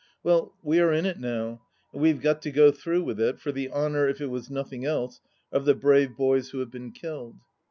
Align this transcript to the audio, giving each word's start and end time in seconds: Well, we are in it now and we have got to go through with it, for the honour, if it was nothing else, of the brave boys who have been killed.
Well, 0.23 0.55
we 0.63 0.79
are 0.79 0.91
in 0.91 1.05
it 1.05 1.19
now 1.19 1.61
and 1.93 2.01
we 2.01 2.07
have 2.07 2.21
got 2.21 2.41
to 2.41 2.51
go 2.51 2.71
through 2.71 3.03
with 3.03 3.21
it, 3.21 3.39
for 3.39 3.51
the 3.51 3.69
honour, 3.69 4.09
if 4.09 4.19
it 4.19 4.31
was 4.31 4.49
nothing 4.49 4.83
else, 4.83 5.21
of 5.51 5.63
the 5.65 5.75
brave 5.75 6.17
boys 6.17 6.49
who 6.49 6.57
have 6.57 6.71
been 6.71 6.91
killed. 6.91 7.35